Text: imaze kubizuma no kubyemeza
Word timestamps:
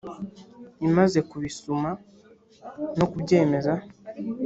imaze 0.87 1.19
kubizuma 1.29 1.89
no 2.97 3.05
kubyemeza 3.11 3.73